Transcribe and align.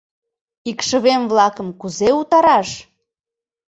Икшывем-влакым 0.69 1.67
кузе 1.79 2.09
утараш? 2.21 2.69